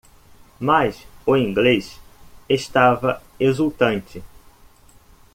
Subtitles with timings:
[0.59, 1.99] Mas o inglês
[2.49, 4.23] estava exultante.